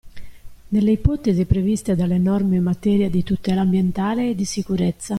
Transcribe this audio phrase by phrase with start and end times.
[0.69, 5.09] Nelle ipotesi previste dalle norme in materia di tutela ambientale e di sicurezza.